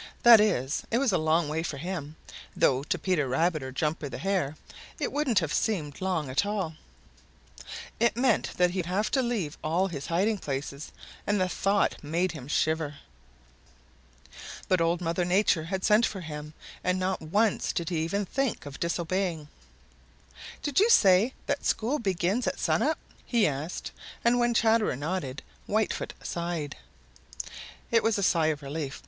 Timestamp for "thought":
11.47-12.03